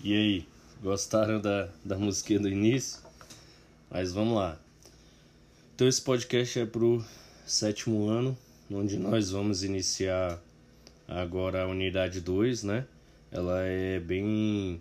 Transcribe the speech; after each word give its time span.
E 0.00 0.14
aí, 0.14 0.48
gostaram 0.82 1.40
da, 1.40 1.68
da 1.84 1.98
música 1.98 2.38
do 2.38 2.48
início? 2.48 3.02
Mas 3.90 4.12
vamos 4.12 4.36
lá. 4.36 4.58
Então 5.74 5.86
esse 5.86 6.00
podcast 6.00 6.60
é 6.60 6.64
pro 6.64 7.04
sétimo 7.46 8.08
ano, 8.08 8.38
onde 8.70 8.96
nós 8.96 9.30
vamos 9.30 9.62
iniciar 9.62 10.40
agora 11.06 11.62
a 11.64 11.66
unidade 11.66 12.20
2, 12.20 12.62
né? 12.62 12.86
Ela 13.30 13.62
é 13.64 13.98
bem 13.98 14.80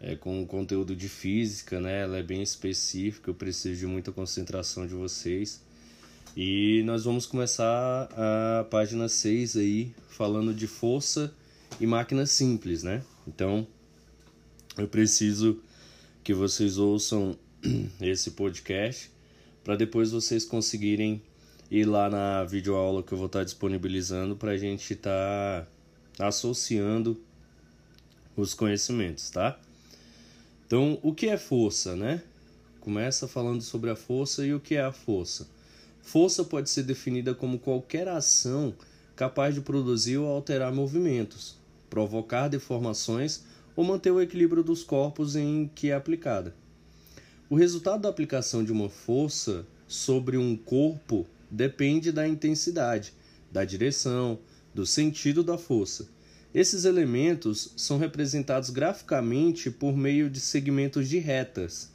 é, 0.00 0.16
com 0.16 0.46
conteúdo 0.46 0.96
de 0.96 1.08
física, 1.08 1.78
né? 1.78 2.02
Ela 2.02 2.18
é 2.18 2.22
bem 2.22 2.42
específica, 2.42 3.30
eu 3.30 3.34
preciso 3.34 3.78
de 3.78 3.86
muita 3.86 4.10
concentração 4.10 4.86
de 4.86 4.94
vocês. 4.94 5.62
E 6.36 6.82
nós 6.84 7.04
vamos 7.04 7.26
começar 7.26 8.08
a 8.16 8.64
página 8.64 9.08
6 9.08 9.56
aí, 9.56 9.94
falando 10.08 10.54
de 10.54 10.66
força 10.66 11.32
e 11.78 11.86
máquinas 11.86 12.30
simples, 12.30 12.82
né? 12.82 13.02
Então, 13.26 13.66
eu 14.76 14.88
preciso 14.88 15.60
que 16.24 16.34
vocês 16.34 16.78
ouçam 16.78 17.36
esse 18.00 18.32
podcast 18.32 19.10
para 19.62 19.76
depois 19.76 20.10
vocês 20.10 20.44
conseguirem 20.44 21.22
ir 21.70 21.84
lá 21.84 22.10
na 22.10 22.44
videoaula 22.44 23.02
que 23.02 23.12
eu 23.12 23.18
vou 23.18 23.26
estar 23.26 23.44
disponibilizando 23.44 24.34
para 24.34 24.52
a 24.52 24.56
gente 24.56 24.92
estar 24.92 25.66
tá 26.16 26.26
associando 26.26 27.20
os 28.36 28.54
conhecimentos, 28.54 29.30
tá? 29.30 29.58
Então, 30.66 30.98
o 31.02 31.14
que 31.14 31.26
é 31.26 31.36
força, 31.36 31.94
né? 31.94 32.22
Começa 32.80 33.28
falando 33.28 33.60
sobre 33.60 33.90
a 33.90 33.96
força 33.96 34.44
e 34.44 34.54
o 34.54 34.60
que 34.60 34.74
é 34.74 34.82
a 34.82 34.92
força. 34.92 35.48
Força 36.00 36.42
pode 36.44 36.70
ser 36.70 36.82
definida 36.82 37.34
como 37.34 37.58
qualquer 37.58 38.08
ação 38.08 38.74
capaz 39.14 39.54
de 39.54 39.60
produzir 39.60 40.16
ou 40.16 40.26
alterar 40.26 40.72
movimentos, 40.72 41.56
provocar 41.90 42.48
deformações 42.48 43.42
ou 43.76 43.84
manter 43.84 44.12
o 44.12 44.20
equilíbrio 44.20 44.62
dos 44.62 44.82
corpos 44.84 45.36
em 45.36 45.70
que 45.74 45.90
é 45.90 45.94
aplicada. 45.94 46.54
O 47.50 47.56
resultado 47.56 48.02
da 48.02 48.08
aplicação 48.08 48.64
de 48.64 48.70
uma 48.70 48.88
força 48.88 49.66
sobre 49.88 50.38
um 50.38 50.56
corpo 50.56 51.26
depende 51.50 52.12
da 52.12 52.26
intensidade, 52.26 53.12
da 53.50 53.64
direção, 53.64 54.38
do 54.72 54.86
sentido 54.86 55.42
da 55.42 55.58
força. 55.58 56.08
Esses 56.54 56.84
elementos 56.84 57.72
são 57.76 57.98
representados 57.98 58.70
graficamente 58.70 59.70
por 59.70 59.96
meio 59.96 60.30
de 60.30 60.40
segmentos 60.40 61.08
de 61.08 61.18
retas, 61.18 61.90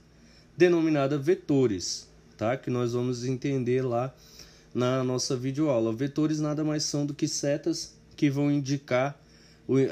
denominadas 0.57 1.23
vetores, 1.25 2.09
tá? 2.37 2.57
que 2.57 2.69
nós 2.69 2.93
vamos 2.93 3.25
entender 3.25 3.81
lá 3.81 4.13
na 4.73 5.03
nossa 5.03 5.35
videoaula. 5.37 5.93
Vetores 5.93 6.39
nada 6.39 6.63
mais 6.63 6.83
são 6.83 7.05
do 7.05 7.13
que 7.13 7.27
setas 7.27 7.95
que 8.15 8.29
vão 8.29 8.51
indicar 8.51 9.21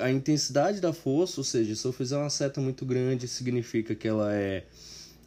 a 0.02 0.12
intensidade 0.12 0.80
da 0.80 0.94
força, 0.94 1.40
ou 1.40 1.44
seja, 1.44 1.76
se 1.76 1.86
eu 1.86 1.92
fizer 1.92 2.18
uma 2.18 2.30
seta 2.30 2.62
muito 2.62 2.86
grande, 2.86 3.28
significa 3.28 3.96
que 3.96 4.08
ela 4.08 4.34
é 4.34 4.66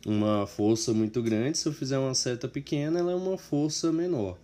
uma 0.07 0.47
força 0.47 0.93
muito 0.93 1.21
grande, 1.21 1.59
se 1.59 1.67
eu 1.67 1.73
fizer 1.73 1.99
uma 1.99 2.15
seta 2.15 2.47
pequena, 2.47 3.01
ela 3.01 3.11
é 3.11 3.15
uma 3.15 3.37
força 3.37 3.91
menor. 3.91 4.39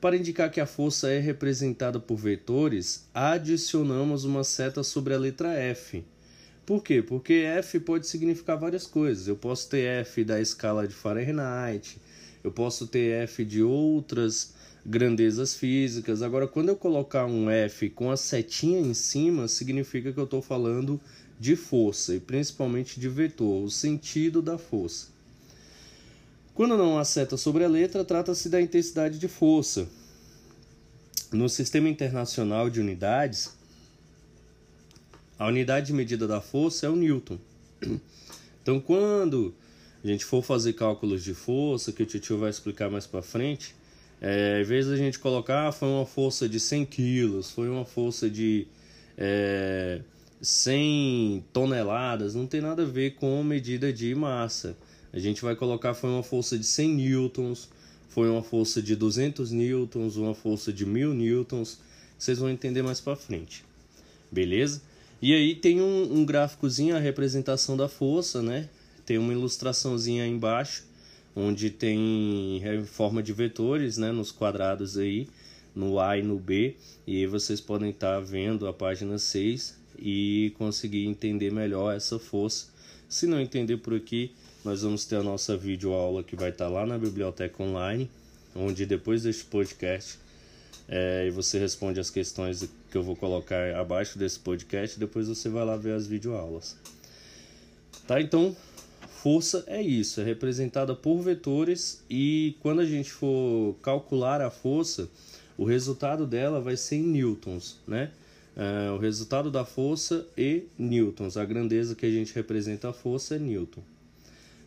Para 0.00 0.16
indicar 0.16 0.50
que 0.50 0.60
a 0.60 0.66
força 0.66 1.10
é 1.10 1.18
representada 1.18 1.98
por 1.98 2.16
vetores, 2.16 3.08
adicionamos 3.12 4.24
uma 4.24 4.44
seta 4.44 4.82
sobre 4.82 5.14
a 5.14 5.18
letra 5.18 5.52
F. 5.54 6.04
Por 6.64 6.82
quê? 6.82 7.02
Porque 7.02 7.32
F 7.32 7.80
pode 7.80 8.06
significar 8.06 8.56
várias 8.56 8.86
coisas. 8.86 9.26
Eu 9.26 9.36
posso 9.36 9.68
ter 9.68 9.84
F 10.02 10.24
da 10.24 10.40
escala 10.40 10.86
de 10.86 10.94
Fahrenheit, 10.94 11.98
eu 12.44 12.52
posso 12.52 12.86
ter 12.86 13.22
F 13.24 13.44
de 13.44 13.62
outras 13.62 14.54
grandezas 14.84 15.54
físicas. 15.54 16.22
Agora, 16.22 16.46
quando 16.46 16.68
eu 16.68 16.76
colocar 16.76 17.24
um 17.26 17.48
F 17.48 17.88
com 17.90 18.10
a 18.10 18.16
setinha 18.16 18.80
em 18.80 18.94
cima, 18.94 19.48
significa 19.48 20.12
que 20.12 20.18
eu 20.18 20.24
estou 20.24 20.42
falando 20.42 21.00
de 21.38 21.56
força 21.56 22.14
e 22.14 22.20
principalmente 22.20 23.00
de 23.00 23.08
vetor, 23.08 23.64
o 23.64 23.70
sentido 23.70 24.42
da 24.42 24.58
força. 24.58 25.08
Quando 26.54 26.76
não 26.76 26.98
há 26.98 27.04
seta 27.04 27.36
sobre 27.36 27.64
a 27.64 27.68
letra, 27.68 28.04
trata-se 28.04 28.48
da 28.48 28.60
intensidade 28.60 29.18
de 29.18 29.26
força. 29.26 29.88
No 31.32 31.48
Sistema 31.48 31.88
Internacional 31.88 32.70
de 32.70 32.80
Unidades, 32.80 33.52
a 35.36 35.48
unidade 35.48 35.88
de 35.88 35.92
medida 35.92 36.28
da 36.28 36.40
força 36.40 36.86
é 36.86 36.88
o 36.88 36.94
Newton. 36.94 37.38
Então, 38.62 38.80
quando 38.80 39.52
a 40.02 40.06
gente 40.06 40.24
for 40.24 40.42
fazer 40.42 40.74
cálculos 40.74 41.24
de 41.24 41.34
força, 41.34 41.92
que 41.92 42.02
o 42.02 42.06
tio 42.06 42.38
vai 42.38 42.50
explicar 42.50 42.88
mais 42.88 43.06
para 43.06 43.20
frente, 43.20 43.74
é, 44.26 44.62
em 44.62 44.64
vez 44.64 44.86
da 44.86 44.96
gente 44.96 45.18
colocar, 45.18 45.68
ah, 45.68 45.72
foi 45.72 45.86
uma 45.86 46.06
força 46.06 46.48
de 46.48 46.58
100 46.58 46.86
quilos, 46.86 47.50
foi 47.50 47.68
uma 47.68 47.84
força 47.84 48.30
de 48.30 48.66
é, 49.18 50.00
100 50.40 51.44
toneladas, 51.52 52.34
não 52.34 52.46
tem 52.46 52.62
nada 52.62 52.84
a 52.84 52.86
ver 52.86 53.16
com 53.16 53.44
medida 53.44 53.92
de 53.92 54.14
massa. 54.14 54.78
A 55.12 55.18
gente 55.18 55.42
vai 55.42 55.54
colocar, 55.54 55.92
foi 55.92 56.08
uma 56.08 56.22
força 56.22 56.56
de 56.56 56.64
100 56.64 56.94
newtons, 56.94 57.68
foi 58.08 58.30
uma 58.30 58.42
força 58.42 58.80
de 58.80 58.96
200 58.96 59.50
newtons, 59.50 60.16
uma 60.16 60.34
força 60.34 60.72
de 60.72 60.86
1000 60.86 61.12
newtons. 61.12 61.78
Vocês 62.18 62.38
vão 62.38 62.48
entender 62.48 62.80
mais 62.80 63.02
para 63.02 63.16
frente. 63.16 63.62
Beleza? 64.32 64.80
E 65.20 65.34
aí 65.34 65.54
tem 65.54 65.82
um, 65.82 66.20
um 66.20 66.24
gráficozinho, 66.24 66.96
a 66.96 66.98
representação 66.98 67.76
da 67.76 67.88
força, 67.90 68.40
né? 68.40 68.70
Tem 69.04 69.18
uma 69.18 69.34
ilustraçãozinha 69.34 70.26
embaixo 70.26 70.93
onde 71.34 71.70
tem 71.70 72.62
forma 72.86 73.22
de 73.22 73.32
vetores 73.32 73.96
né, 73.96 74.12
nos 74.12 74.30
quadrados 74.30 74.96
aí, 74.96 75.28
no 75.74 75.98
A 75.98 76.16
e 76.16 76.22
no 76.22 76.38
B, 76.38 76.76
e 77.06 77.16
aí 77.16 77.26
vocês 77.26 77.60
podem 77.60 77.90
estar 77.90 78.20
vendo 78.20 78.66
a 78.68 78.72
página 78.72 79.18
6 79.18 79.76
e 79.98 80.52
conseguir 80.56 81.06
entender 81.06 81.50
melhor 81.52 81.94
essa 81.94 82.18
força. 82.18 82.68
Se 83.08 83.26
não 83.26 83.40
entender 83.40 83.78
por 83.78 83.94
aqui, 83.94 84.32
nós 84.64 84.82
vamos 84.82 85.04
ter 85.04 85.16
a 85.16 85.22
nossa 85.22 85.56
videoaula 85.56 86.22
que 86.22 86.36
vai 86.36 86.50
estar 86.50 86.68
lá 86.68 86.86
na 86.86 86.96
biblioteca 86.96 87.62
online, 87.62 88.10
onde 88.54 88.86
depois 88.86 89.24
deste 89.24 89.44
podcast 89.44 90.18
é, 90.88 91.30
você 91.30 91.58
responde 91.58 91.98
as 91.98 92.10
questões 92.10 92.68
que 92.90 92.96
eu 92.96 93.02
vou 93.02 93.16
colocar 93.16 93.74
abaixo 93.76 94.18
desse 94.18 94.38
podcast, 94.38 94.98
depois 94.98 95.28
você 95.28 95.48
vai 95.48 95.64
lá 95.64 95.76
ver 95.76 95.94
as 95.94 96.06
videoaulas. 96.06 96.76
Tá, 98.06 98.20
então 98.20 98.54
força 99.24 99.64
é 99.66 99.80
isso, 99.80 100.20
é 100.20 100.24
representada 100.24 100.94
por 100.94 101.22
vetores 101.22 102.04
e 102.10 102.56
quando 102.60 102.80
a 102.80 102.84
gente 102.84 103.10
for 103.10 103.74
calcular 103.80 104.42
a 104.42 104.50
força, 104.50 105.08
o 105.56 105.64
resultado 105.64 106.26
dela 106.26 106.60
vai 106.60 106.76
ser 106.76 106.96
em 106.96 107.04
newtons, 107.04 107.78
né? 107.88 108.10
É, 108.54 108.90
o 108.90 108.98
resultado 108.98 109.50
da 109.50 109.64
força 109.64 110.26
e 110.36 110.64
newtons, 110.78 111.38
a 111.38 111.44
grandeza 111.46 111.94
que 111.94 112.04
a 112.04 112.10
gente 112.10 112.34
representa 112.34 112.90
a 112.90 112.92
força 112.92 113.36
é 113.36 113.38
newton. 113.38 113.80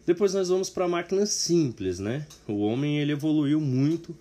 Depois 0.07 0.34
nós 0.34 0.50
vamos 0.50 0.72
para 0.72 0.88
máquinas 0.88 1.29
simples, 1.29 2.00
né? 2.00 2.25
O 2.47 2.62
homem 2.62 2.97
ele 2.97 3.12
evoluiu 3.12 3.62
muito 3.62 4.18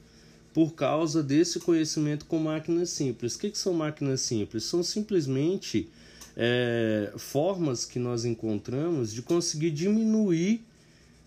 por 0.52 0.74
causa 0.74 1.22
desse 1.22 1.60
conhecimento 1.60 2.26
com 2.26 2.38
máquinas 2.38 2.90
simples. 2.90 3.36
O 3.36 3.38
que, 3.38 3.50
que 3.52 3.58
são 3.58 3.72
máquinas 3.72 4.20
simples? 4.20 4.64
São 4.64 4.82
simplesmente 4.82 5.88
é, 6.36 7.12
formas 7.16 7.84
que 7.84 7.98
nós 7.98 8.24
encontramos 8.24 9.12
de 9.12 9.22
conseguir 9.22 9.70
diminuir 9.70 10.64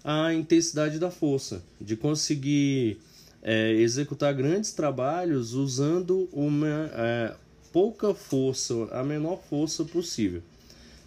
a 0.04 0.34
intensidade 0.34 1.00
da 1.00 1.10
força, 1.10 1.64
de 1.82 1.96
conseguir 1.96 3.00
é, 3.42 3.72
executar 3.74 4.34
grandes 4.34 4.72
trabalhos 4.72 5.54
usando 5.54 6.30
uma 6.32 6.92
é, 6.94 7.34
pouca 7.74 8.14
força, 8.14 8.74
a 8.92 9.04
menor 9.04 9.42
força 9.50 9.84
possível. 9.84 10.42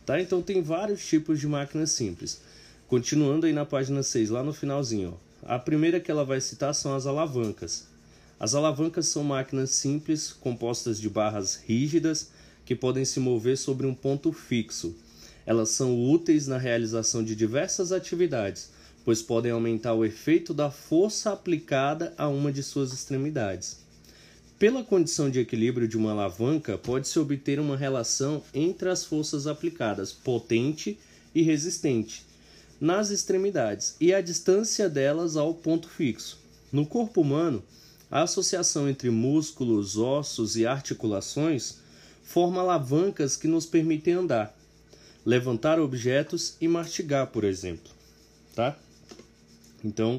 Tá? 0.04 0.20
Então 0.20 0.42
tem 0.42 0.60
vários 0.62 1.06
tipos 1.06 1.38
de 1.38 1.46
máquinas 1.46 1.92
simples. 1.92 2.40
Continuando 2.88 3.46
aí 3.46 3.52
na 3.52 3.64
página 3.64 4.02
6, 4.02 4.30
lá 4.30 4.42
no 4.42 4.52
finalzinho. 4.52 5.16
Ó. 5.16 5.54
A 5.54 5.58
primeira 5.58 6.00
que 6.00 6.10
ela 6.10 6.24
vai 6.24 6.40
citar 6.40 6.74
são 6.74 6.94
as 6.94 7.06
alavancas. 7.06 7.86
As 8.38 8.54
alavancas 8.54 9.06
são 9.06 9.22
máquinas 9.22 9.70
simples 9.70 10.32
compostas 10.32 11.00
de 11.00 11.08
barras 11.08 11.56
rígidas 11.66 12.30
que 12.64 12.74
podem 12.74 13.04
se 13.04 13.20
mover 13.20 13.56
sobre 13.58 13.86
um 13.86 13.94
ponto 13.94 14.32
fixo. 14.32 14.94
Elas 15.44 15.70
são 15.70 16.10
úteis 16.10 16.46
na 16.46 16.58
realização 16.58 17.22
de 17.24 17.34
diversas 17.34 17.92
atividades, 17.92 18.70
pois 19.04 19.20
podem 19.20 19.50
aumentar 19.50 19.94
o 19.94 20.04
efeito 20.04 20.54
da 20.54 20.70
força 20.70 21.32
aplicada 21.32 22.14
a 22.16 22.28
uma 22.28 22.52
de 22.52 22.62
suas 22.62 22.92
extremidades. 22.92 23.78
Pela 24.58 24.84
condição 24.84 25.28
de 25.28 25.40
equilíbrio 25.40 25.88
de 25.88 25.96
uma 25.96 26.12
alavanca, 26.12 26.78
pode-se 26.78 27.18
obter 27.18 27.58
uma 27.58 27.76
relação 27.76 28.42
entre 28.54 28.88
as 28.88 29.04
forças 29.04 29.48
aplicadas, 29.48 30.12
potente 30.12 30.96
e 31.34 31.42
resistente, 31.42 32.24
nas 32.80 33.10
extremidades 33.10 33.96
e 34.00 34.14
a 34.14 34.20
distância 34.20 34.88
delas 34.88 35.36
ao 35.36 35.52
ponto 35.52 35.88
fixo. 35.88 36.38
No 36.70 36.86
corpo 36.86 37.22
humano, 37.22 37.60
a 38.08 38.22
associação 38.22 38.88
entre 38.88 39.10
músculos, 39.10 39.96
ossos 39.96 40.54
e 40.56 40.64
articulações 40.64 41.81
forma 42.32 42.62
alavancas 42.62 43.36
que 43.36 43.46
nos 43.46 43.66
permitem 43.66 44.14
andar, 44.14 44.56
levantar 45.24 45.78
objetos 45.78 46.56
e 46.62 46.66
mastigar, 46.66 47.26
por 47.26 47.44
exemplo, 47.44 47.92
tá? 48.54 48.74
Então, 49.84 50.18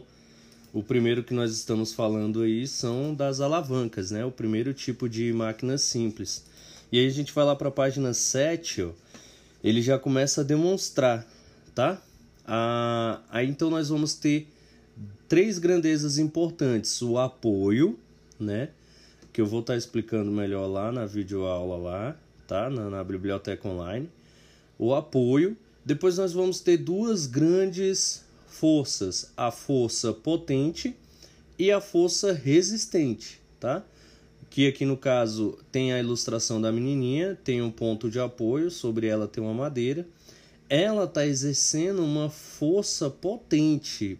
o 0.71 0.83
primeiro 0.83 1.23
que 1.23 1.33
nós 1.33 1.51
estamos 1.51 1.91
falando 1.91 2.43
aí 2.43 2.67
são 2.67 3.15
das 3.15 3.39
alavancas, 3.39 4.11
né? 4.11 4.23
O 4.23 4.29
primeiro 4.29 4.75
tipo 4.75 5.09
de 5.09 5.33
máquina 5.33 5.75
simples. 5.79 6.43
E 6.91 6.99
aí 6.99 7.07
a 7.07 7.09
gente 7.09 7.33
vai 7.33 7.45
lá 7.45 7.55
para 7.55 7.69
a 7.69 7.71
página 7.71 8.13
7, 8.13 8.83
ó, 8.83 8.91
ele 9.63 9.81
já 9.81 9.97
começa 9.97 10.41
a 10.41 10.43
demonstrar, 10.43 11.27
tá? 11.73 11.99
Ah, 12.45 13.21
aí 13.31 13.49
então 13.49 13.71
nós 13.71 13.89
vamos 13.89 14.13
ter 14.13 14.47
três 15.27 15.57
grandezas 15.57 16.19
importantes: 16.19 17.01
o 17.01 17.17
apoio, 17.17 17.97
né? 18.39 18.69
Que 19.33 19.41
eu 19.41 19.45
vou 19.45 19.59
estar 19.59 19.73
tá 19.73 19.77
explicando 19.77 20.31
melhor 20.31 20.67
lá 20.67 20.91
na 20.91 21.05
videoaula 21.05 21.75
lá, 21.75 22.17
tá? 22.47 22.69
Na, 22.69 22.89
na 22.89 23.03
biblioteca 23.03 23.67
online. 23.67 24.09
O 24.79 24.93
apoio. 24.93 25.57
Depois 25.83 26.17
nós 26.17 26.31
vamos 26.31 26.61
ter 26.61 26.77
duas 26.77 27.27
grandes 27.27 28.23
forças: 28.47 29.33
a 29.35 29.51
força 29.51 30.13
potente 30.13 30.95
e 31.57 31.71
a 31.71 31.81
força 31.81 32.31
resistente, 32.31 33.41
tá? 33.59 33.83
Que 34.49 34.67
aqui 34.67 34.85
no 34.85 34.95
caso 34.95 35.57
tem 35.71 35.93
a 35.93 35.99
ilustração 35.99 36.61
da 36.61 36.71
menininha, 36.71 37.37
tem 37.43 37.61
um 37.61 37.71
ponto 37.71 38.09
de 38.09 38.19
apoio, 38.19 38.69
sobre 38.69 39.07
ela 39.07 39.27
tem 39.27 39.43
uma 39.43 39.53
madeira. 39.53 40.07
Ela 40.69 41.05
está 41.05 41.25
exercendo 41.25 42.03
uma 42.03 42.29
força 42.29 43.09
potente 43.09 44.19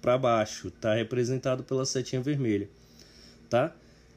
para 0.00 0.16
baixo, 0.16 0.68
está 0.68 0.94
representado 0.94 1.62
pela 1.62 1.84
setinha 1.84 2.22
vermelha, 2.22 2.68
tá? 3.48 3.74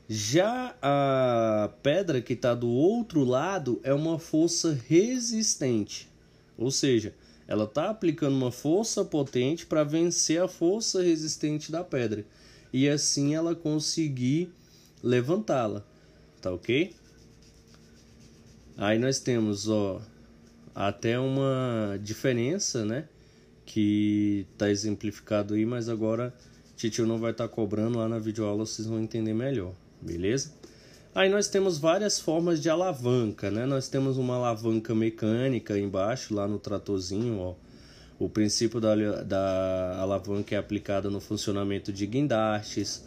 Já 0.08 0.76
a 0.82 1.70
pedra 1.82 2.22
que 2.22 2.34
está 2.34 2.54
do 2.54 2.70
outro 2.70 3.24
lado 3.24 3.80
é 3.84 3.94
uma 3.94 4.20
força 4.20 4.78
resistente, 4.88 6.10
ou 6.58 6.72
seja, 6.72 7.14
ela 7.48 7.64
está 7.64 7.90
aplicando 7.90 8.36
uma 8.36 8.52
força 8.52 9.04
potente 9.06 9.66
para 9.66 9.84
vencer 9.84 10.42
a 10.42 10.48
força 10.48 11.02
resistente 11.02 11.72
da 11.72 11.84
pedra 11.84 12.26
e 12.72 12.90
assim 12.90 13.36
ela 13.36 13.56
conseguir 13.56 14.52
levantá-la, 15.02 15.84
tá 16.42 16.52
ok? 16.52 16.94
Aí 18.76 18.98
nós 18.98 19.20
temos, 19.20 19.70
ó, 19.70 20.02
até 20.74 21.20
uma 21.20 22.00
diferença, 22.02 22.84
né? 22.84 23.08
Que 23.66 24.48
tá 24.58 24.70
exemplificado 24.70 25.54
aí, 25.54 25.66
mas 25.66 25.88
agora 25.88 26.34
Titio 26.76 27.06
não 27.06 27.20
vai 27.20 27.32
estar 27.32 27.48
tá 27.48 27.54
cobrando 27.54 28.00
lá 28.00 28.10
na 28.10 28.18
videoaula, 28.18 28.66
vocês 28.66 28.88
vão 28.88 29.00
entender 29.00 29.34
melhor, 29.34 29.74
beleza? 30.04 30.52
Aí 31.16 31.30
nós 31.30 31.48
temos 31.48 31.78
várias 31.78 32.20
formas 32.20 32.62
de 32.62 32.70
alavanca, 32.70 33.52
né? 33.52 33.66
Nós 33.66 33.88
temos 33.88 34.18
uma 34.18 34.36
alavanca 34.36 34.96
mecânica 34.96 35.78
embaixo, 35.78 36.34
lá 36.34 36.48
no 36.48 36.58
tratorzinho, 36.58 37.40
ó. 37.40 37.56
O 38.20 38.28
princípio 38.28 38.80
da, 38.80 38.96
da 39.24 39.98
alavanca 40.00 40.56
é 40.56 40.58
aplicado 40.58 41.12
no 41.12 41.20
funcionamento 41.20 41.92
de 41.92 42.06
guindastes, 42.08 43.04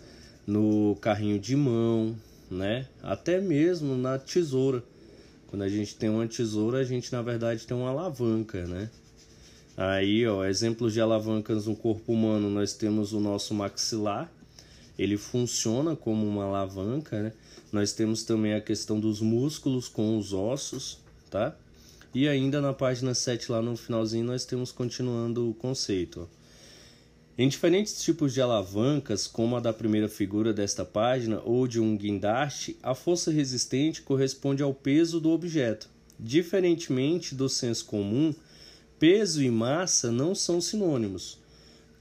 no 0.47 0.97
carrinho 1.01 1.39
de 1.39 1.57
mão, 1.57 2.17
né? 2.51 2.87
Até 3.03 3.41
mesmo 3.41 3.97
na 3.97 4.19
tesoura. 4.19 4.83
Quando 5.49 5.63
a 5.63 5.69
gente 5.69 5.97
tem 5.97 6.09
uma 6.09 6.27
tesoura, 6.27 6.79
a 6.79 6.85
gente 6.85 7.13
na 7.13 7.23
verdade 7.23 7.67
tem 7.67 7.77
uma 7.77 7.91
alavanca, 7.91 8.67
né? 8.67 8.91
Aí, 9.77 10.27
ó, 10.27 10.45
exemplos 10.45 10.93
de 10.93 11.01
alavancas 11.01 11.67
no 11.67 11.77
corpo 11.77 12.13
humano, 12.13 12.49
nós 12.49 12.73
temos 12.73 13.13
o 13.13 13.21
nosso 13.21 13.53
maxilar. 13.53 14.33
Ele 14.99 15.17
funciona 15.17 15.95
como 15.95 16.27
uma 16.27 16.45
alavanca, 16.45 17.23
né? 17.23 17.33
Nós 17.71 17.93
temos 17.93 18.23
também 18.23 18.55
a 18.55 18.61
questão 18.61 18.99
dos 18.99 19.21
músculos 19.21 19.89
com 19.89 20.17
os 20.19 20.33
ossos, 20.33 20.99
tá? 21.31 21.55
E 22.15 22.27
ainda 22.27 22.61
na 22.61 22.73
página 22.73 23.15
7 23.15 23.53
lá 23.53 23.61
no 23.61 23.77
finalzinho 23.77 24.25
nós 24.25 24.45
temos 24.45 24.73
continuando 24.73 25.51
o 25.51 25.55
conceito. 25.55 26.29
Em 27.39 27.47
diferentes 27.47 28.03
tipos 28.03 28.33
de 28.33 28.41
alavancas, 28.41 29.27
como 29.27 29.57
a 29.57 29.61
da 29.61 29.71
primeira 29.71 30.09
figura 30.09 30.55
desta 30.55 30.87
página 30.87 31.43
ou 31.45 31.69
de 31.69 31.79
um 31.79 31.95
guindaste, 31.95 32.79
a 32.83 32.95
força 32.95 33.31
resistente 33.31 34.01
corresponde 34.01 34.63
ao 34.63 34.73
peso 34.73 35.21
do 35.21 35.31
objeto. 35.31 35.91
Diferentemente 36.19 37.35
do 37.35 37.47
senso 37.47 37.85
comum, 37.85 38.35
peso 38.99 39.43
e 39.43 39.51
massa 39.51 40.11
não 40.11 40.35
são 40.35 40.63
sinônimos. 40.63 41.39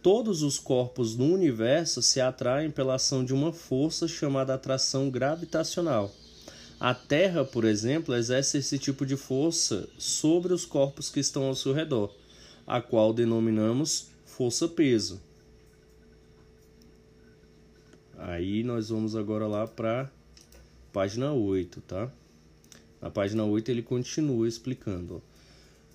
Todos 0.06 0.44
os 0.44 0.60
corpos 0.60 1.18
no 1.18 1.34
universo 1.34 2.00
se 2.00 2.22
atraem 2.22 2.69
pela 2.69 2.94
ação 2.94 3.25
de 3.25 3.34
uma 3.34 3.52
força 3.52 4.07
chamada 4.07 4.54
atração 4.54 5.10
gravitacional. 5.10 6.13
A 6.80 6.94
Terra, 6.94 7.44
por 7.44 7.66
exemplo, 7.66 8.13
exerce 8.13 8.60
esse 8.60 8.78
tipo 8.78 9.04
de 9.04 9.18
força 9.18 9.90
sobre 9.98 10.54
os 10.54 10.63
corpos 10.63 11.10
que 11.10 11.19
estão 11.19 11.46
ao 11.46 11.56
seu 11.56 11.74
redor, 11.74 12.13
a 12.68 12.80
qual 12.80 13.13
denominamos 13.13 14.10
força-peso. 14.28 15.19
Aí 18.16 18.62
nós 18.62 18.90
vamos 18.90 19.16
agora 19.16 19.48
lá 19.48 19.66
para 19.66 20.12
página 20.94 21.34
8, 21.34 21.81
tá? 21.81 22.12
Na 23.02 23.10
página 23.10 23.44
8 23.44 23.72
ele 23.72 23.81
continua 23.81 24.48
explicando. 24.48 25.19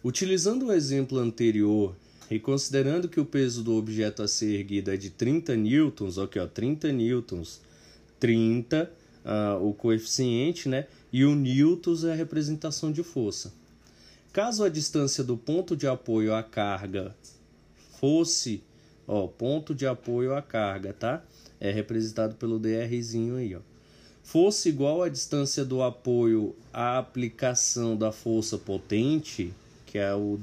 Utilizando 0.03 0.67
o 0.67 0.73
exemplo 0.73 1.17
anterior 1.17 1.95
e 2.31 2.39
considerando 2.39 3.09
que 3.09 3.19
o 3.19 3.25
peso 3.25 3.63
do 3.65 3.75
objeto 3.75 4.23
a 4.23 4.29
ser 4.29 4.55
erguido 4.55 4.93
é 4.93 4.97
de 4.97 5.11
30 5.11 5.57
newtons, 5.57 6.17
aqui 6.17 6.39
ó, 6.39 6.47
30 6.47 6.93
newtons, 6.93 7.61
30 8.21 8.91
uh, 9.25 9.67
o 9.67 9.75
coeficiente, 9.75 10.69
né? 10.69 10.87
E 11.13 11.25
o 11.25 11.35
newtons 11.35 12.05
é 12.05 12.13
a 12.13 12.15
representação 12.15 12.93
de 12.93 13.03
força. 13.03 13.53
Caso 14.33 14.63
a 14.63 14.69
distância 14.69 15.25
do 15.25 15.37
ponto 15.37 15.77
de 15.77 15.89
apoio 15.89 16.33
à 16.33 16.43
carga 16.43 17.17
fosse, 17.99 18.63
ó, 19.09 19.27
ponto 19.27 19.75
de 19.75 19.87
apoio 19.87 20.35
à 20.35 20.41
carga, 20.41 20.93
tá? 20.93 21.25
É 21.59 21.73
representado 21.73 22.37
pelo 22.37 22.61
drzinho 22.61 23.37
aí, 23.37 23.57
ó. 23.57 23.61
Fosse 24.23 24.69
igual 24.69 25.03
à 25.03 25.09
distância 25.09 25.65
do 25.65 25.83
apoio 25.83 26.55
à 26.73 26.99
aplicação 26.99 27.97
da 27.97 28.13
força 28.13 28.57
potente, 28.57 29.53
que 29.85 29.99
é 29.99 30.15
o 30.15 30.39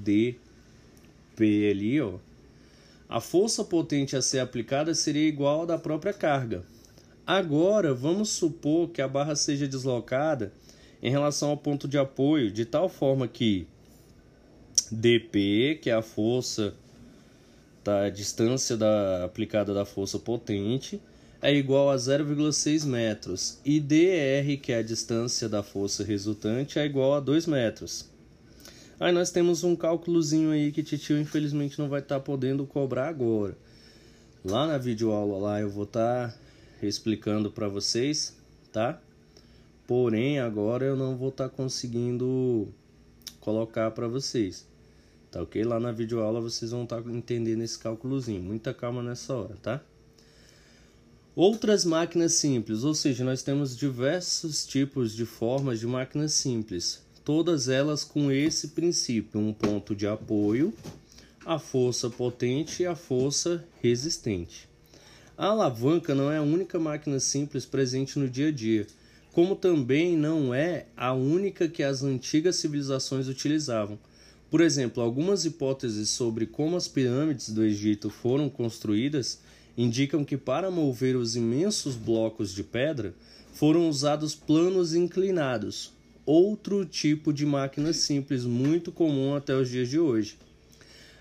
dp 1.37 1.69
ali, 1.69 2.01
ó. 2.01 2.15
A 3.07 3.21
força 3.21 3.63
potente 3.63 4.15
a 4.15 4.21
ser 4.21 4.39
aplicada 4.39 4.93
seria 4.93 5.27
igual 5.27 5.61
à 5.61 5.65
da 5.65 5.77
própria 5.77 6.11
carga. 6.11 6.63
Agora, 7.25 7.93
vamos 7.93 8.29
supor 8.29 8.89
que 8.89 9.01
a 9.01 9.07
barra 9.07 9.35
seja 9.35 9.67
deslocada 9.67 10.51
em 11.01 11.11
relação 11.11 11.49
ao 11.49 11.57
ponto 11.57 11.87
de 11.87 11.97
apoio, 11.97 12.51
de 12.51 12.65
tal 12.65 12.89
forma 12.89 13.27
que 13.27 13.67
dp, 14.91 15.79
que 15.81 15.89
é 15.89 15.93
a 15.93 16.01
força 16.01 16.73
da 17.83 18.09
distância 18.09 18.75
da, 18.75 19.23
aplicada 19.23 19.73
da 19.73 19.85
força 19.85 20.19
potente 20.19 20.99
é 21.41 21.53
igual 21.53 21.91
a 21.91 21.95
0,6 21.95 22.85
metros 22.85 23.59
e 23.63 23.79
dr, 23.79 24.59
que 24.61 24.71
é 24.71 24.77
a 24.77 24.81
distância 24.81 25.47
da 25.47 25.61
força 25.61 26.03
resultante, 26.03 26.79
é 26.79 26.85
igual 26.85 27.13
a 27.13 27.19
2 27.19 27.45
metros. 27.45 28.09
Aí 28.99 29.11
nós 29.11 29.29
temos 29.29 29.63
um 29.63 29.75
cálculozinho 29.75 30.51
aí 30.51 30.71
que 30.71 30.81
Titio 30.81 31.19
infelizmente 31.19 31.77
não 31.77 31.87
vai 31.87 31.99
estar 31.99 32.15
tá 32.15 32.21
podendo 32.21 32.65
cobrar 32.65 33.07
agora. 33.07 33.55
Lá 34.43 34.65
na 34.65 34.77
videoaula 34.77 35.37
lá 35.37 35.61
eu 35.61 35.69
vou 35.69 35.83
estar 35.83 36.31
tá 36.31 36.37
explicando 36.81 37.51
para 37.51 37.67
vocês, 37.67 38.35
tá? 38.71 38.99
Porém, 39.85 40.39
agora 40.39 40.85
eu 40.85 40.95
não 40.95 41.15
vou 41.15 41.29
estar 41.29 41.47
tá 41.47 41.55
conseguindo 41.55 42.67
colocar 43.39 43.91
para 43.91 44.07
vocês. 44.07 44.67
Tá 45.29 45.43
ok? 45.43 45.63
Lá 45.63 45.79
na 45.79 45.91
videoaula 45.91 46.41
vocês 46.41 46.71
vão 46.71 46.83
estar 46.83 47.01
tá 47.01 47.09
entendendo 47.11 47.61
esse 47.61 47.77
cálculozinho. 47.77 48.41
Muita 48.41 48.73
calma 48.73 49.03
nessa 49.03 49.33
hora, 49.33 49.55
tá? 49.61 49.81
Outras 51.35 51.85
máquinas 51.85 52.33
simples, 52.33 52.83
ou 52.83 52.95
seja, 52.95 53.23
nós 53.23 53.43
temos 53.43 53.77
diversos 53.77 54.65
tipos 54.65 55.13
de 55.15 55.23
formas 55.23 55.79
de 55.79 55.85
máquinas 55.85 56.33
simples, 56.33 57.05
todas 57.27 57.67
elas 57.67 58.05
com 58.05 58.31
esse 58.31 58.69
princípio: 58.69 59.37
um 59.37 59.51
ponto 59.51 59.93
de 59.93 60.07
apoio, 60.07 60.73
a 61.45 61.59
força 61.59 62.09
potente 62.09 62.83
e 62.83 62.85
a 62.85 62.95
força 62.95 63.65
resistente. 63.81 64.69
A 65.37 65.47
alavanca 65.47 66.15
não 66.15 66.31
é 66.31 66.37
a 66.37 66.41
única 66.41 66.79
máquina 66.79 67.19
simples 67.19 67.65
presente 67.65 68.17
no 68.17 68.29
dia 68.29 68.47
a 68.47 68.51
dia, 68.51 68.87
como 69.33 69.57
também 69.57 70.15
não 70.15 70.53
é 70.53 70.85
a 70.95 71.11
única 71.11 71.67
que 71.67 71.83
as 71.83 72.01
antigas 72.01 72.55
civilizações 72.55 73.27
utilizavam. 73.27 73.99
Por 74.49 74.61
exemplo, 74.61 75.03
algumas 75.03 75.43
hipóteses 75.43 76.09
sobre 76.09 76.45
como 76.45 76.77
as 76.77 76.87
pirâmides 76.87 77.49
do 77.49 77.61
Egito 77.61 78.09
foram 78.09 78.49
construídas 78.49 79.41
indicam 79.77 80.23
que 80.23 80.37
para 80.37 80.71
mover 80.71 81.17
os 81.17 81.35
imensos 81.35 81.97
blocos 81.97 82.53
de 82.53 82.63
pedra 82.63 83.13
foram 83.51 83.89
usados 83.89 84.33
planos 84.33 84.95
inclinados, 84.95 85.96
outro 86.27 86.85
tipo 86.85 87.31
de 87.31 87.45
máquina 87.45 87.93
simples 87.93 88.43
muito 88.43 88.91
comum 88.91 89.33
até 89.33 89.55
os 89.55 89.69
dias 89.69 89.89
de 89.89 89.97
hoje. 89.97 90.37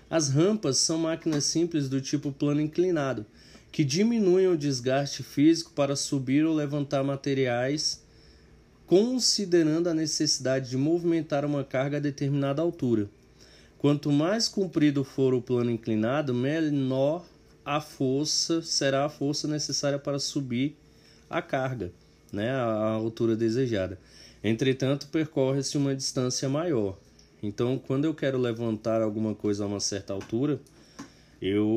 As 0.09 0.29
rampas 0.29 0.77
são 0.77 0.97
máquinas 0.97 1.45
simples 1.45 1.87
do 1.87 2.01
tipo 2.01 2.31
plano 2.31 2.59
inclinado, 2.59 3.25
que 3.71 3.85
diminuem 3.85 4.47
o 4.47 4.57
desgaste 4.57 5.23
físico 5.23 5.71
para 5.71 5.95
subir 5.95 6.45
ou 6.45 6.53
levantar 6.53 7.03
materiais 7.03 8.05
considerando 8.85 9.87
a 9.89 9.93
necessidade 9.93 10.69
de 10.69 10.77
movimentar 10.77 11.43
uma 11.43 11.63
carga 11.63 11.97
a 11.97 12.01
determinada 12.01 12.61
altura. 12.61 13.09
Quanto 13.77 14.11
mais 14.11 14.47
comprido 14.47 15.03
for 15.03 15.33
o 15.33 15.41
plano 15.41 15.69
inclinado, 15.69 16.33
menor 16.33 17.25
a 17.63 17.81
força 17.81 18.61
será 18.61 19.05
a 19.05 19.09
força 19.09 19.47
necessária 19.47 19.99
para 19.99 20.19
subir 20.19 20.77
a 21.29 21.41
carga, 21.41 21.91
né, 22.31 22.49
a 22.49 22.91
altura 22.91 23.35
desejada. 23.35 23.99
Entretanto, 24.47 25.07
percorre-se 25.07 25.77
uma 25.77 25.93
distância 25.93 26.47
maior. 26.47 26.97
Então, 27.43 27.77
quando 27.77 28.05
eu 28.05 28.13
quero 28.13 28.37
levantar 28.37 29.01
alguma 29.01 29.35
coisa 29.35 29.65
a 29.65 29.67
uma 29.67 29.81
certa 29.81 30.13
altura, 30.13 30.59
eu 31.41 31.67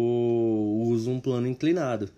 uso 0.86 1.10
um 1.10 1.20
plano 1.20 1.48
inclinado. 1.48 2.08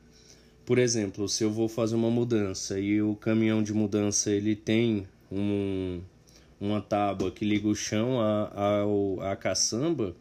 Por 0.66 0.78
exemplo, 0.78 1.26
se 1.26 1.42
eu 1.42 1.50
vou 1.50 1.68
fazer 1.68 1.94
uma 1.94 2.10
mudança 2.10 2.78
e 2.78 3.00
o 3.00 3.16
caminhão 3.16 3.62
de 3.62 3.72
mudança 3.72 4.30
ele 4.30 4.54
tem 4.54 5.08
um, 5.30 6.00
uma 6.60 6.80
tábua 6.82 7.30
que 7.30 7.44
liga 7.46 7.66
o 7.66 7.74
chão 7.74 8.20
à, 8.20 8.84
à, 9.32 9.34
caçamba, 9.34 10.14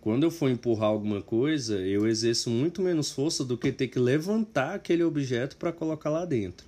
quando 0.00 0.24
eu 0.24 0.30
for 0.30 0.50
empurrar 0.50 0.88
alguma 0.88 1.20
coisa, 1.20 1.78
eu 1.78 2.08
exerço 2.08 2.48
muito 2.48 2.80
menos 2.80 3.12
força 3.12 3.44
do 3.44 3.58
que 3.58 3.70
ter 3.70 3.88
que 3.88 3.98
levantar 3.98 4.74
aquele 4.74 5.04
objeto 5.04 5.56
para 5.56 5.70
colocar 5.70 6.08
lá 6.08 6.24
dentro. 6.24 6.66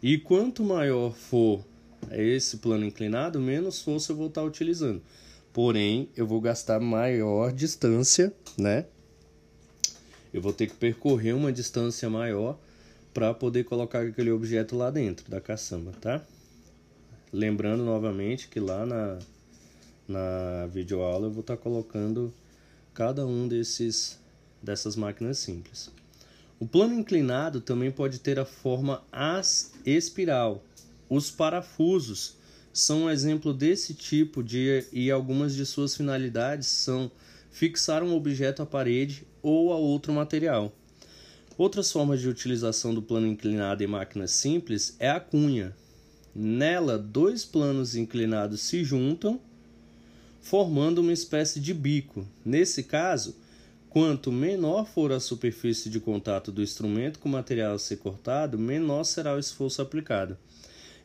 E 0.00 0.16
quanto 0.16 0.62
maior 0.62 1.12
for 1.12 1.62
esse 2.12 2.58
plano 2.58 2.84
inclinado, 2.84 3.40
menos 3.40 3.80
força 3.80 4.12
eu 4.12 4.16
vou 4.16 4.28
estar 4.28 4.42
utilizando. 4.42 5.02
Porém, 5.52 6.08
eu 6.16 6.26
vou 6.26 6.40
gastar 6.40 6.80
maior 6.80 7.52
distância, 7.52 8.32
né? 8.56 8.86
Eu 10.32 10.40
vou 10.40 10.52
ter 10.52 10.68
que 10.68 10.74
percorrer 10.74 11.34
uma 11.34 11.52
distância 11.52 12.08
maior 12.08 12.58
para 13.12 13.34
poder 13.34 13.64
colocar 13.64 14.00
aquele 14.00 14.30
objeto 14.30 14.76
lá 14.76 14.90
dentro 14.90 15.28
da 15.28 15.40
caçamba, 15.40 15.92
tá? 16.00 16.24
Lembrando 17.32 17.84
novamente 17.84 18.48
que 18.48 18.60
lá 18.60 18.86
na, 18.86 19.18
na 20.06 20.66
videoaula 20.66 21.26
eu 21.26 21.32
vou 21.32 21.40
estar 21.40 21.56
colocando 21.56 22.32
cada 22.94 23.26
um 23.26 23.48
desses 23.48 24.18
dessas 24.62 24.94
máquinas 24.94 25.38
simples. 25.38 25.90
O 26.58 26.66
plano 26.66 26.94
inclinado 26.94 27.60
também 27.60 27.90
pode 27.90 28.18
ter 28.18 28.38
a 28.38 28.44
forma 28.44 29.02
as 29.10 29.72
espiral. 29.86 30.62
Os 31.10 31.28
parafusos 31.28 32.36
são 32.72 33.02
um 33.02 33.10
exemplo 33.10 33.52
desse 33.52 33.94
tipo 33.94 34.44
de 34.44 34.86
e 34.92 35.10
algumas 35.10 35.56
de 35.56 35.66
suas 35.66 35.96
finalidades 35.96 36.68
são 36.68 37.10
fixar 37.50 38.04
um 38.04 38.14
objeto 38.14 38.62
à 38.62 38.66
parede 38.66 39.26
ou 39.42 39.72
a 39.72 39.76
outro 39.76 40.12
material. 40.12 40.72
Outras 41.58 41.90
formas 41.90 42.20
de 42.20 42.28
utilização 42.28 42.94
do 42.94 43.02
plano 43.02 43.26
inclinado 43.26 43.82
em 43.82 43.88
máquinas 43.88 44.30
simples 44.30 44.94
é 45.00 45.10
a 45.10 45.18
cunha. 45.18 45.74
Nela, 46.32 46.96
dois 46.96 47.44
planos 47.44 47.96
inclinados 47.96 48.60
se 48.60 48.84
juntam, 48.84 49.40
formando 50.40 51.00
uma 51.00 51.12
espécie 51.12 51.58
de 51.58 51.74
bico. 51.74 52.24
Nesse 52.44 52.84
caso, 52.84 53.34
quanto 53.88 54.30
menor 54.30 54.86
for 54.86 55.10
a 55.10 55.18
superfície 55.18 55.90
de 55.90 55.98
contato 55.98 56.52
do 56.52 56.62
instrumento 56.62 57.18
com 57.18 57.28
o 57.28 57.32
material 57.32 57.74
a 57.74 57.78
ser 57.80 57.96
cortado, 57.96 58.56
menor 58.56 59.02
será 59.02 59.34
o 59.34 59.40
esforço 59.40 59.82
aplicado. 59.82 60.38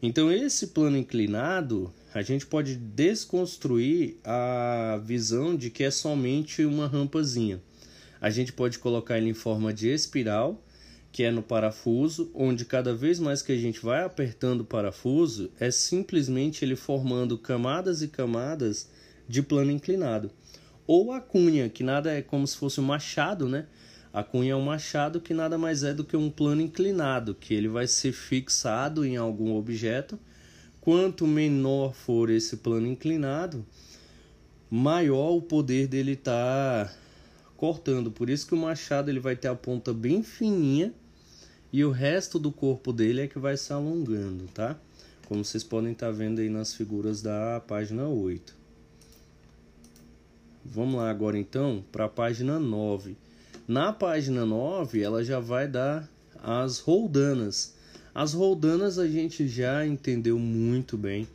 Então, 0.07 0.31
esse 0.31 0.67
plano 0.67 0.97
inclinado, 0.97 1.91
a 2.13 2.21
gente 2.21 2.45
pode 2.45 2.75
desconstruir 2.75 4.17
a 4.23 5.01
visão 5.03 5.55
de 5.55 5.71
que 5.71 5.83
é 5.83 5.89
somente 5.89 6.63
uma 6.63 6.85
rampazinha. 6.85 7.59
A 8.21 8.29
gente 8.29 8.53
pode 8.53 8.77
colocar 8.77 9.17
ele 9.17 9.31
em 9.31 9.33
forma 9.33 9.73
de 9.73 9.89
espiral, 9.89 10.63
que 11.11 11.23
é 11.23 11.31
no 11.31 11.41
parafuso, 11.41 12.29
onde 12.35 12.65
cada 12.65 12.93
vez 12.93 13.17
mais 13.17 13.41
que 13.41 13.51
a 13.51 13.57
gente 13.57 13.79
vai 13.79 14.03
apertando 14.03 14.61
o 14.61 14.65
parafuso, 14.65 15.49
é 15.59 15.71
simplesmente 15.71 16.63
ele 16.63 16.75
formando 16.75 17.35
camadas 17.35 18.03
e 18.03 18.07
camadas 18.07 18.87
de 19.27 19.41
plano 19.41 19.71
inclinado. 19.71 20.29
Ou 20.85 21.11
a 21.13 21.19
cunha, 21.19 21.67
que 21.67 21.83
nada 21.83 22.11
é 22.11 22.21
como 22.21 22.45
se 22.45 22.55
fosse 22.55 22.79
um 22.79 22.83
machado, 22.83 23.49
né? 23.49 23.65
A 24.15 24.23
cunha 24.23 24.53
é 24.53 24.55
um 24.55 24.61
machado 24.61 25.19
que 25.19 25.33
nada 25.33 25.57
mais 25.57 25.83
é 25.83 25.93
do 25.93 26.05
que 26.05 26.15
um 26.15 26.29
plano 26.29 26.61
inclinado, 26.61 27.35
que 27.35 27.53
ele 27.53 27.67
vai 27.67 27.85
ser 27.85 28.13
fixado 28.13 29.03
em 29.03 29.17
algum 29.17 29.53
objeto. 29.57 30.17
Quanto 30.79 31.27
menor 31.27 31.93
for 31.93 32.29
esse 32.29 32.55
plano 32.55 32.87
inclinado, 32.87 33.65
maior 34.71 35.31
o 35.31 35.41
poder 35.41 35.87
dele 35.87 36.13
estar 36.13 36.85
tá 36.85 36.93
cortando. 37.57 38.09
Por 38.09 38.29
isso 38.29 38.47
que 38.47 38.53
o 38.53 38.57
machado 38.57 39.09
ele 39.09 39.19
vai 39.19 39.35
ter 39.35 39.49
a 39.49 39.55
ponta 39.55 39.93
bem 39.93 40.23
fininha 40.23 40.93
e 41.73 41.83
o 41.83 41.91
resto 41.91 42.39
do 42.39 42.53
corpo 42.53 42.93
dele 42.93 43.23
é 43.23 43.27
que 43.27 43.37
vai 43.37 43.57
se 43.57 43.73
alongando, 43.73 44.45
tá? 44.53 44.79
Como 45.27 45.43
vocês 45.43 45.61
podem 45.61 45.91
estar 45.91 46.05
tá 46.05 46.11
vendo 46.13 46.39
aí 46.39 46.47
nas 46.47 46.73
figuras 46.73 47.21
da 47.21 47.61
página 47.67 48.07
8. 48.07 48.55
Vamos 50.63 50.95
lá 50.95 51.09
agora 51.09 51.37
então 51.37 51.83
para 51.91 52.05
a 52.05 52.09
página 52.09 52.57
9. 52.57 53.24
Na 53.67 53.91
página 53.91 54.45
9, 54.45 55.01
ela 55.01 55.23
já 55.23 55.39
vai 55.39 55.67
dar 55.67 56.07
as 56.43 56.77
roldanas. 56.77 57.73
As 58.13 58.31
roldanas 58.31 58.99
a 58.99 59.07
gente 59.07 59.47
já 59.47 59.83
entendeu 59.83 60.37
muito 60.37 60.95
bem. 60.95 61.27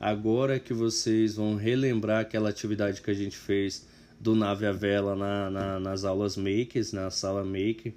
Agora 0.00 0.58
que 0.58 0.74
vocês 0.74 1.36
vão 1.36 1.54
relembrar 1.54 2.22
aquela 2.22 2.48
atividade 2.48 3.00
que 3.00 3.08
a 3.08 3.14
gente 3.14 3.36
fez 3.36 3.86
do 4.18 4.34
nave 4.34 4.66
à 4.66 4.72
vela 4.72 5.14
na, 5.14 5.48
na, 5.48 5.78
nas 5.78 6.04
aulas 6.04 6.36
makers, 6.36 6.90
na 6.90 7.08
sala 7.08 7.44
maker. 7.44 7.92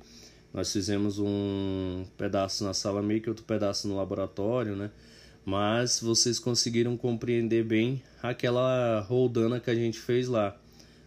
Nós 0.54 0.72
fizemos 0.72 1.18
um 1.18 2.06
pedaço 2.16 2.64
na 2.64 2.76
sala 2.76 3.02
maker, 3.02 3.30
outro 3.30 3.44
pedaço 3.44 3.88
no 3.88 3.96
laboratório, 3.96 4.76
né? 4.76 4.92
Mas 5.44 6.00
vocês 6.00 6.38
conseguiram 6.38 6.96
compreender 6.96 7.64
bem 7.64 8.04
aquela 8.22 9.00
roldana 9.00 9.60
que 9.60 9.72
a 9.72 9.76
gente 9.76 9.98
fez 9.98 10.28
lá, 10.28 10.56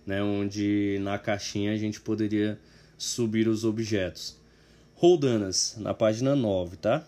né? 0.04 0.20
Onde 0.20 0.98
na 1.00 1.16
caixinha 1.16 1.72
a 1.72 1.76
gente 1.76 2.00
poderia 2.00 2.58
subir 3.02 3.48
os 3.48 3.64
objetos. 3.64 4.36
Roldanas, 4.94 5.74
na 5.78 5.92
página 5.92 6.36
9, 6.36 6.76
tá? 6.76 7.06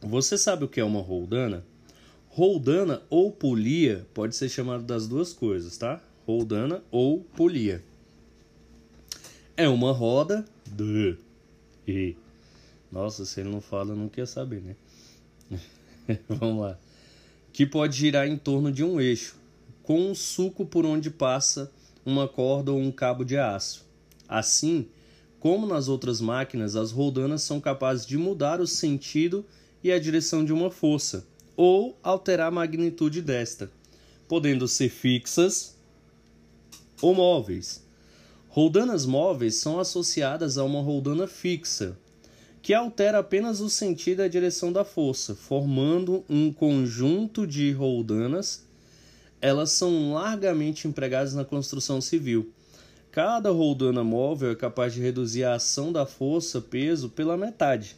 Você 0.00 0.36
sabe 0.36 0.64
o 0.64 0.68
que 0.68 0.80
é 0.80 0.84
uma 0.84 1.00
roldana? 1.00 1.64
Roldana 2.28 3.02
ou 3.08 3.30
polia 3.30 4.06
pode 4.12 4.34
ser 4.34 4.48
chamado 4.48 4.82
das 4.82 5.06
duas 5.06 5.32
coisas, 5.32 5.76
tá? 5.76 6.02
Roldana 6.26 6.82
ou 6.90 7.20
polia. 7.20 7.84
É 9.56 9.68
uma 9.68 9.92
roda 9.92 10.44
e 11.86 12.16
nossa, 12.90 13.24
se 13.24 13.40
ele 13.40 13.50
não 13.50 13.60
fala, 13.60 13.94
não 13.94 14.08
quer 14.08 14.26
saber, 14.26 14.60
né? 14.62 14.76
Vamos 16.28 16.62
lá. 16.62 16.78
Que 17.52 17.64
pode 17.64 17.96
girar 17.96 18.26
em 18.26 18.36
torno 18.36 18.72
de 18.72 18.82
um 18.82 19.00
eixo, 19.00 19.36
com 19.84 20.10
um 20.10 20.14
suco 20.14 20.66
por 20.66 20.84
onde 20.84 21.08
passa 21.08 21.70
uma 22.04 22.26
corda 22.26 22.72
ou 22.72 22.80
um 22.80 22.90
cabo 22.90 23.24
de 23.24 23.36
aço. 23.36 23.89
Assim, 24.30 24.86
como 25.40 25.66
nas 25.66 25.88
outras 25.88 26.20
máquinas, 26.20 26.76
as 26.76 26.92
roldanas 26.92 27.42
são 27.42 27.60
capazes 27.60 28.06
de 28.06 28.16
mudar 28.16 28.60
o 28.60 28.66
sentido 28.66 29.44
e 29.82 29.90
a 29.90 29.98
direção 29.98 30.44
de 30.44 30.52
uma 30.52 30.70
força, 30.70 31.26
ou 31.56 31.98
alterar 32.00 32.46
a 32.46 32.50
magnitude 32.52 33.22
desta, 33.22 33.72
podendo 34.28 34.68
ser 34.68 34.88
fixas 34.88 35.76
ou 37.02 37.12
móveis. 37.12 37.84
Roldanas 38.48 39.04
móveis 39.04 39.56
são 39.56 39.80
associadas 39.80 40.56
a 40.56 40.62
uma 40.62 40.80
roldana 40.80 41.26
fixa, 41.26 41.98
que 42.62 42.72
altera 42.72 43.18
apenas 43.18 43.60
o 43.60 43.68
sentido 43.68 44.22
e 44.22 44.26
a 44.26 44.28
direção 44.28 44.72
da 44.72 44.84
força, 44.84 45.34
formando 45.34 46.24
um 46.28 46.52
conjunto 46.52 47.48
de 47.48 47.72
roldanas. 47.72 48.64
Elas 49.40 49.72
são 49.72 50.12
largamente 50.12 50.86
empregadas 50.86 51.34
na 51.34 51.44
construção 51.44 52.00
civil 52.00 52.52
Cada 53.12 53.50
roldana 53.50 54.04
móvel 54.04 54.52
é 54.52 54.54
capaz 54.54 54.94
de 54.94 55.00
reduzir 55.00 55.42
a 55.42 55.54
ação 55.54 55.92
da 55.92 56.06
força-peso 56.06 57.08
pela 57.08 57.36
metade. 57.36 57.96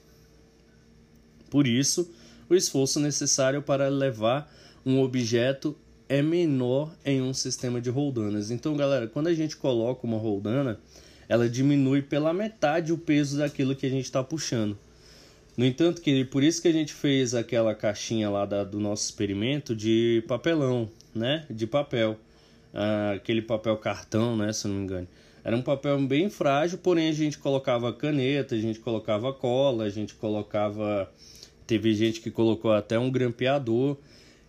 Por 1.51 1.67
isso, 1.67 2.11
o 2.49 2.55
esforço 2.55 2.99
necessário 2.99 3.61
para 3.61 3.89
levar 3.89 4.51
um 4.87 5.01
objeto 5.01 5.77
é 6.09 6.23
menor 6.23 6.95
em 7.05 7.21
um 7.21 7.35
sistema 7.35 7.79
de 7.79 7.91
roldanas. 7.91 8.51
Então, 8.51 8.75
galera, 8.75 9.07
quando 9.07 9.27
a 9.27 9.35
gente 9.35 9.57
coloca 9.57 10.07
uma 10.07 10.17
roldana, 10.17 10.81
ela 11.29 11.49
diminui 11.49 12.01
pela 12.01 12.33
metade 12.33 12.91
o 12.91 12.99
peso 12.99 13.37
daquilo 13.37 13.77
que 13.77 13.85
a 13.85 13.91
gente 13.91 14.05
está 14.05 14.25
puxando. 14.25 14.79
No 15.57 15.67
entanto, 15.67 16.01
que 16.01 16.25
por 16.25 16.43
isso 16.43 16.63
que 16.63 16.69
a 16.69 16.73
gente 16.73 16.95
fez 16.95 17.35
aquela 17.35 17.75
caixinha 17.75 18.31
lá 18.31 18.47
da, 18.47 18.65
do 18.65 18.81
nosso 18.81 19.05
experimento 19.05 19.77
de 19.77 20.25
papelão, 20.27 20.89
né? 21.15 21.45
De 21.51 21.67
papel 21.67 22.19
ah, 22.75 23.13
aquele 23.13 23.43
papel 23.43 23.77
cartão, 23.77 24.37
né, 24.37 24.53
se 24.53 24.67
não 24.67 24.77
me 24.77 24.83
engano. 24.83 25.09
Era 25.45 25.57
um 25.57 25.63
papel 25.63 26.01
bem 26.07 26.31
frágil, 26.31 26.79
porém 26.79 27.09
a 27.09 27.13
gente 27.13 27.39
colocava 27.39 27.93
caneta, 27.93 28.55
a 28.55 28.59
gente 28.59 28.79
colocava 28.79 29.33
cola, 29.33 29.85
a 29.85 29.89
gente 29.89 30.15
colocava. 30.15 31.11
Teve 31.67 31.95
gente 31.95 32.21
que 32.21 32.31
colocou 32.31 32.73
até 32.73 32.99
um 32.99 33.11
grampeador 33.11 33.97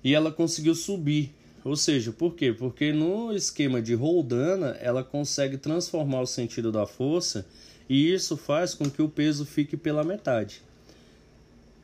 e 0.03 0.13
ela 0.13 0.31
conseguiu 0.31 0.75
subir. 0.75 1.33
Ou 1.63 1.75
seja, 1.75 2.11
por 2.11 2.35
quê? 2.35 2.51
Porque 2.51 2.91
no 2.91 3.33
esquema 3.33 3.81
de 3.81 3.93
roldana 3.93 4.77
ela 4.81 5.03
consegue 5.03 5.57
transformar 5.57 6.21
o 6.21 6.27
sentido 6.27 6.71
da 6.71 6.85
força 6.85 7.45
e 7.89 8.13
isso 8.13 8.35
faz 8.35 8.73
com 8.73 8.89
que 8.89 9.01
o 9.01 9.09
peso 9.09 9.45
fique 9.45 9.77
pela 9.77 10.03
metade. 10.03 10.61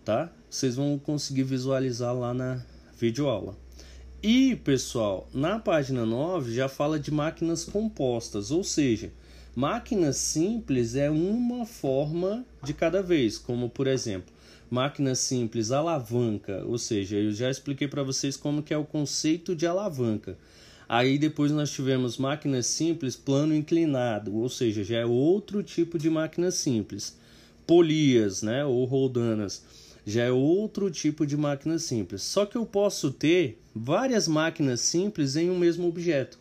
Tá? 0.04 0.32
Vocês 0.50 0.76
vão 0.76 1.00
conseguir 1.00 1.44
visualizar 1.44 2.14
lá 2.14 2.34
na 2.34 2.62
videoaula. 2.98 3.56
E, 4.22 4.58
pessoal, 4.58 5.30
na 5.34 5.60
página 5.60 6.06
9 6.06 6.54
já 6.54 6.68
fala 6.68 7.00
de 7.00 7.10
máquinas 7.10 7.64
compostas, 7.64 8.52
ou 8.52 8.66
seja, 8.66 9.14
máquinas 9.56 10.18
simples 10.18 10.94
é 10.94 11.10
uma 11.10 11.66
forma 11.66 12.46
de 12.62 12.74
cada 12.74 13.02
vez, 13.02 13.38
como 13.38 13.70
por 13.70 13.88
exemplo, 13.88 14.34
máquina 14.70 15.16
simples 15.16 15.72
alavanca, 15.72 16.66
ou 16.66 16.78
seja, 16.78 17.16
eu 17.16 17.32
já 17.32 17.50
expliquei 17.50 17.88
para 17.88 18.04
vocês 18.04 18.36
como 18.36 18.62
que 18.62 18.74
é 18.74 18.78
o 18.78 18.84
conceito 18.84 19.56
de 19.56 19.66
alavanca. 19.66 20.38
Aí 20.90 21.18
depois 21.18 21.54
nós 21.54 21.72
tivemos 21.72 22.18
máquina 22.18 22.62
simples 22.62 23.16
plano 23.16 23.56
inclinado, 23.56 24.36
ou 24.36 24.50
seja, 24.50 24.84
já 24.84 24.98
é 24.98 25.06
outro 25.06 25.64
tipo 25.64 25.98
de 25.98 26.10
máquina 26.10 26.52
simples. 26.52 27.18
Polias, 27.66 28.42
né, 28.42 28.66
ou 28.66 28.84
roldanas, 28.84 29.64
já 30.10 30.24
é 30.24 30.32
outro 30.32 30.90
tipo 30.90 31.26
de 31.26 31.38
máquina 31.38 31.78
simples. 31.78 32.24
Só 32.24 32.46
que 32.46 32.58
eu 32.58 32.66
posso 32.66 33.12
ter 33.12 33.62
várias 33.76 34.28
máquinas 34.28 34.82
simples 34.82 35.36
em 35.36 35.50
um 35.50 35.58
mesmo 35.58 35.88
objeto. 35.88 36.40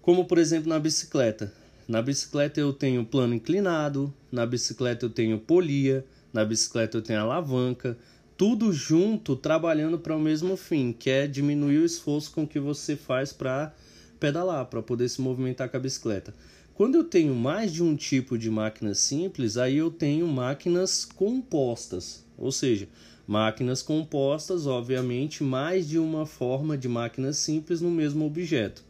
Como 0.00 0.24
por 0.24 0.38
exemplo 0.38 0.68
na 0.68 0.78
bicicleta. 0.78 1.52
Na 1.86 2.00
bicicleta 2.00 2.60
eu 2.60 2.72
tenho 2.72 3.04
plano 3.04 3.34
inclinado, 3.34 4.12
na 4.30 4.46
bicicleta 4.46 5.06
eu 5.06 5.10
tenho 5.10 5.38
polia, 5.38 6.04
na 6.32 6.44
bicicleta 6.44 6.98
eu 6.98 7.02
tenho 7.02 7.20
alavanca, 7.20 7.96
tudo 8.36 8.72
junto 8.72 9.34
trabalhando 9.34 9.98
para 9.98 10.14
o 10.14 10.20
mesmo 10.20 10.56
fim, 10.56 10.92
que 10.92 11.10
é 11.10 11.26
diminuir 11.26 11.78
o 11.78 11.84
esforço 11.84 12.30
com 12.30 12.46
que 12.46 12.60
você 12.60 12.94
faz 12.94 13.32
para 13.32 13.74
pedalar, 14.20 14.66
para 14.66 14.82
poder 14.82 15.08
se 15.08 15.20
movimentar 15.20 15.68
com 15.68 15.76
a 15.76 15.80
bicicleta. 15.80 16.32
Quando 16.78 16.94
eu 16.94 17.02
tenho 17.02 17.34
mais 17.34 17.72
de 17.72 17.82
um 17.82 17.96
tipo 17.96 18.38
de 18.38 18.48
máquina 18.48 18.94
simples, 18.94 19.56
aí 19.56 19.78
eu 19.78 19.90
tenho 19.90 20.28
máquinas 20.28 21.04
compostas, 21.04 22.24
ou 22.38 22.52
seja, 22.52 22.88
máquinas 23.26 23.82
compostas, 23.82 24.64
obviamente, 24.64 25.42
mais 25.42 25.88
de 25.88 25.98
uma 25.98 26.24
forma 26.24 26.78
de 26.78 26.86
máquina 26.86 27.32
simples 27.32 27.80
no 27.80 27.90
mesmo 27.90 28.24
objeto. 28.24 28.84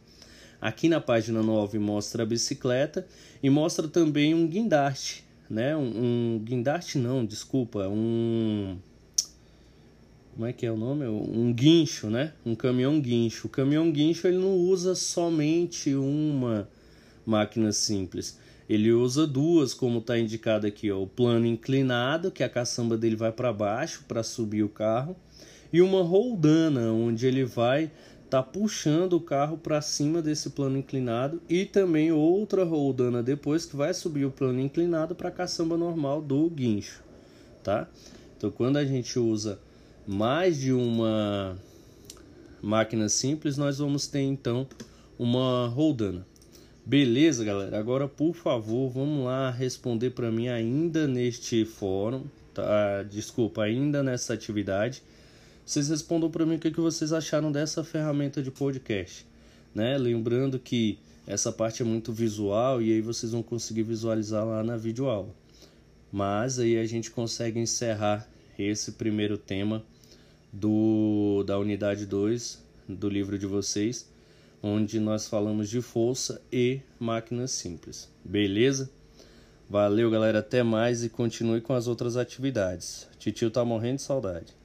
Aqui 0.61 0.87
na 0.87 1.01
página 1.01 1.41
9 1.41 1.79
mostra 1.79 2.21
a 2.21 2.25
bicicleta 2.27 3.07
e 3.41 3.49
mostra 3.49 3.87
também 3.87 4.35
um 4.35 4.45
guindaste, 4.45 5.25
né? 5.49 5.75
Um, 5.75 6.35
um 6.35 6.39
guindaste 6.43 6.99
não, 6.99 7.25
desculpa, 7.25 7.87
um 7.87 8.77
como 10.35 10.45
é 10.45 10.53
que 10.53 10.63
é 10.63 10.71
o 10.71 10.77
nome? 10.77 11.07
Um 11.07 11.51
guincho, 11.51 12.07
né? 12.07 12.33
Um 12.45 12.53
caminhão 12.53 13.01
guincho. 13.01 13.47
O 13.47 13.49
caminhão 13.49 13.91
guincho 13.91 14.27
ele 14.27 14.37
não 14.37 14.53
usa 14.53 14.93
somente 14.93 15.95
uma 15.95 16.69
máquina 17.29 17.71
simples. 17.71 18.37
Ele 18.67 18.91
usa 18.91 19.25
duas, 19.25 19.73
como 19.73 19.99
está 19.99 20.17
indicado 20.17 20.67
aqui, 20.67 20.91
ó, 20.91 21.01
o 21.01 21.07
plano 21.07 21.45
inclinado, 21.45 22.31
que 22.31 22.43
a 22.43 22.49
caçamba 22.49 22.97
dele 22.97 23.15
vai 23.15 23.31
para 23.31 23.53
baixo 23.53 24.03
para 24.07 24.23
subir 24.23 24.63
o 24.63 24.69
carro, 24.69 25.15
e 25.71 25.81
uma 25.81 26.03
roldana, 26.03 26.91
onde 26.91 27.25
ele 27.25 27.45
vai 27.45 27.91
tá 28.29 28.43
puxando 28.43 29.13
o 29.13 29.21
carro 29.21 29.57
para 29.57 29.81
cima 29.81 30.21
desse 30.21 30.51
plano 30.51 30.77
inclinado 30.77 31.41
e 31.49 31.65
também 31.65 32.11
outra 32.11 32.63
roldana 32.63 33.23
depois 33.23 33.65
que 33.65 33.75
vai 33.75 33.91
subir 33.91 34.23
o 34.23 34.29
plano 34.29 34.59
inclinado 34.59 35.15
para 35.15 35.29
a 35.29 35.31
caçamba 35.31 35.75
normal 35.75 36.21
do 36.21 36.47
guincho, 36.47 37.01
tá? 37.63 37.89
Então 38.37 38.51
quando 38.51 38.77
a 38.77 38.85
gente 38.85 39.17
usa 39.17 39.59
mais 40.05 40.59
de 40.59 40.71
uma 40.71 41.57
máquina 42.61 43.09
simples, 43.09 43.57
nós 43.57 43.79
vamos 43.79 44.05
ter 44.05 44.21
então 44.21 44.67
uma 45.17 45.67
roldana. 45.67 46.28
Beleza, 46.89 47.45
galera? 47.45 47.77
Agora, 47.77 48.07
por 48.07 48.33
favor, 48.33 48.89
vamos 48.89 49.23
lá 49.23 49.51
responder 49.51 50.09
para 50.09 50.31
mim 50.31 50.47
ainda 50.47 51.07
neste 51.07 51.63
fórum, 51.63 52.23
tá? 52.51 53.03
Desculpa, 53.03 53.61
ainda 53.61 54.01
nessa 54.01 54.33
atividade 54.33 55.03
vocês 55.63 55.87
respondam 55.87 56.31
para 56.31 56.47
mim 56.47 56.55
o 56.55 56.59
que, 56.59 56.71
que 56.71 56.79
vocês 56.81 57.13
acharam 57.13 57.51
dessa 57.51 57.83
ferramenta 57.83 58.41
de 58.41 58.49
podcast. 58.49 59.23
Né? 59.75 59.99
Lembrando 59.99 60.57
que 60.57 60.97
essa 61.27 61.51
parte 61.51 61.83
é 61.83 61.85
muito 61.85 62.11
visual 62.11 62.81
e 62.81 62.91
aí 62.91 63.01
vocês 63.01 63.33
vão 63.33 63.43
conseguir 63.43 63.83
visualizar 63.83 64.43
lá 64.43 64.63
na 64.63 64.75
videoaula. 64.75 65.29
Mas 66.11 66.57
aí 66.57 66.75
a 66.75 66.87
gente 66.87 67.11
consegue 67.11 67.59
encerrar 67.59 68.27
esse 68.57 68.93
primeiro 68.93 69.37
tema 69.37 69.83
do 70.51 71.43
da 71.45 71.59
unidade 71.59 72.07
2 72.07 72.65
do 72.87 73.07
livro 73.07 73.37
de 73.37 73.45
vocês, 73.45 74.08
onde 74.61 74.99
nós 74.99 75.27
falamos 75.27 75.69
de 75.69 75.81
força 75.81 76.41
e 76.51 76.81
máquinas 76.99 77.51
simples. 77.51 78.09
Beleza? 78.23 78.89
Valeu, 79.69 80.09
galera, 80.09 80.39
até 80.39 80.63
mais 80.63 81.03
e 81.03 81.09
continue 81.09 81.61
com 81.61 81.73
as 81.73 81.87
outras 81.87 82.17
atividades. 82.17 83.07
Titio 83.19 83.51
tá 83.51 83.63
morrendo 83.63 83.97
de 83.97 84.01
saudade. 84.01 84.58